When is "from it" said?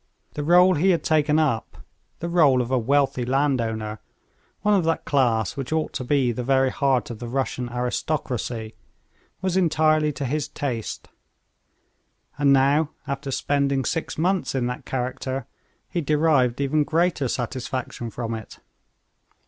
18.09-18.57